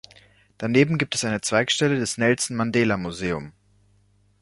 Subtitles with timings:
[0.57, 3.53] Daneben gibt es eine Zweigstelle des "Nelson Mandela Museum.